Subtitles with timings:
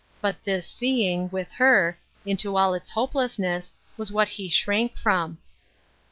[0.19, 1.95] But this" seeing," with her,
[2.25, 5.37] into all its hopelessness, was what he shrank rom.